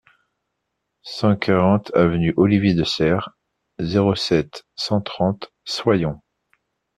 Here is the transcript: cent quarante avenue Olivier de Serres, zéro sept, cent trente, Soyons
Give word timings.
cent 1.03 1.35
quarante 1.35 1.91
avenue 1.93 2.33
Olivier 2.35 2.73
de 2.73 2.83
Serres, 2.83 3.29
zéro 3.77 4.15
sept, 4.15 4.65
cent 4.73 4.99
trente, 4.99 5.53
Soyons 5.63 6.19